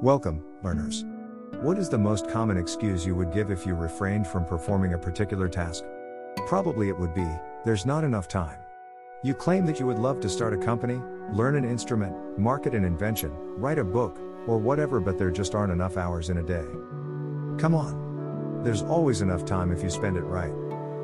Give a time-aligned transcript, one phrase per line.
[0.00, 1.04] Welcome, learners.
[1.60, 4.98] What is the most common excuse you would give if you refrained from performing a
[4.98, 5.82] particular task?
[6.46, 7.26] Probably it would be,
[7.64, 8.60] there's not enough time.
[9.24, 11.00] You claim that you would love to start a company,
[11.32, 15.72] learn an instrument, market an invention, write a book, or whatever, but there just aren't
[15.72, 16.64] enough hours in a day.
[17.60, 18.62] Come on.
[18.62, 20.54] There's always enough time if you spend it right.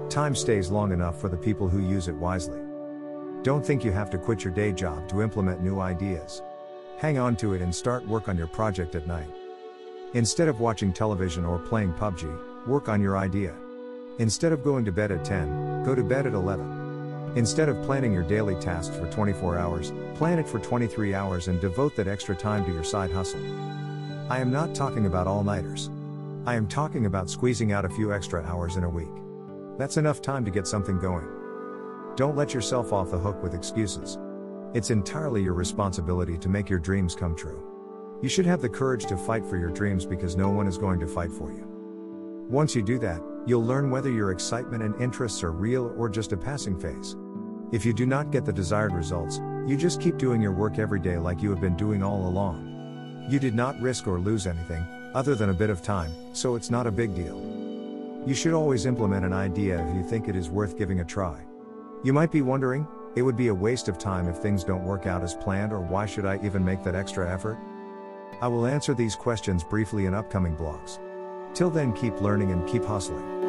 [0.08, 2.60] Time stays long enough for the people who use it wisely.
[3.42, 6.44] Don't think you have to quit your day job to implement new ideas.
[6.98, 9.28] Hang on to it and start work on your project at night.
[10.14, 13.54] Instead of watching television or playing PUBG, work on your idea.
[14.18, 17.32] Instead of going to bed at 10, go to bed at 11.
[17.34, 21.60] Instead of planning your daily tasks for 24 hours, plan it for 23 hours and
[21.60, 23.40] devote that extra time to your side hustle.
[24.30, 25.90] I am not talking about all nighters.
[26.46, 29.08] I am talking about squeezing out a few extra hours in a week.
[29.78, 31.26] That's enough time to get something going.
[32.14, 34.16] Don't let yourself off the hook with excuses.
[34.74, 38.18] It's entirely your responsibility to make your dreams come true.
[38.20, 40.98] You should have the courage to fight for your dreams because no one is going
[40.98, 41.64] to fight for you.
[42.50, 46.32] Once you do that, you'll learn whether your excitement and interests are real or just
[46.32, 47.14] a passing phase.
[47.70, 50.98] If you do not get the desired results, you just keep doing your work every
[50.98, 53.26] day like you have been doing all along.
[53.30, 56.70] You did not risk or lose anything, other than a bit of time, so it's
[56.70, 57.40] not a big deal.
[58.26, 61.40] You should always implement an idea if you think it is worth giving a try.
[62.02, 65.06] You might be wondering, it would be a waste of time if things don't work
[65.06, 67.58] out as planned, or why should I even make that extra effort?
[68.40, 70.98] I will answer these questions briefly in upcoming blogs.
[71.54, 73.43] Till then, keep learning and keep hustling.